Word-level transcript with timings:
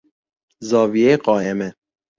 زاویهی 0.59 1.17
قائمه 1.17 1.73